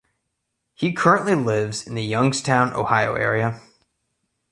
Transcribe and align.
He 0.73 0.93
currently 0.93 1.35
lives 1.35 1.85
in 1.85 1.93
the 1.93 2.01
Youngstown, 2.03 2.73
Ohio 2.73 3.13
area. 3.13 3.59